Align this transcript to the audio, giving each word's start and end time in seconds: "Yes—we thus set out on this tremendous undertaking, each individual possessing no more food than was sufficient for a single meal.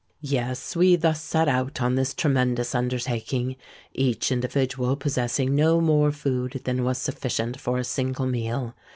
"Yes—we 0.21 0.95
thus 0.95 1.21
set 1.21 1.47
out 1.47 1.79
on 1.79 1.93
this 1.93 2.15
tremendous 2.15 2.73
undertaking, 2.73 3.55
each 3.93 4.31
individual 4.31 4.95
possessing 4.95 5.53
no 5.53 5.79
more 5.79 6.11
food 6.11 6.59
than 6.63 6.83
was 6.83 6.97
sufficient 6.97 7.59
for 7.59 7.77
a 7.77 7.83
single 7.83 8.25
meal. 8.25 8.73